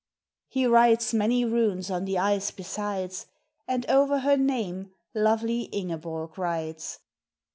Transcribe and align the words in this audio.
He 0.47 0.65
writes 0.65 1.13
many 1.13 1.45
runes 1.45 1.91
on 1.91 2.05
the 2.05 2.17
ice 2.17 2.49
besides, 2.49 3.27
And 3.67 3.85
over 3.85 4.21
her 4.21 4.35
name 4.35 4.89
lovely 5.13 5.65
Ingeborg 5.71 6.39
rides. 6.39 6.97